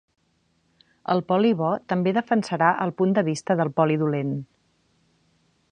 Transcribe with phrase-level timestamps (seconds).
[1.15, 4.37] El poli bo també defensarà el punt de vista del poli dolent.